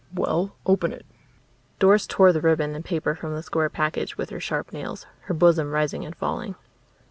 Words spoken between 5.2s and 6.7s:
her bosom rising and falling.